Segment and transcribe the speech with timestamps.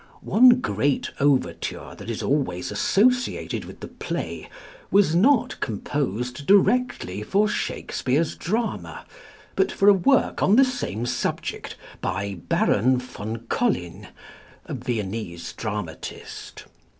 [0.25, 4.49] One great overture that is always associated with the play
[4.89, 9.05] was not composed directly for Shakespeare's drama
[9.55, 14.07] but for a work on the same subject by Baron von Collin,
[14.65, 16.65] a Viennese dramatist.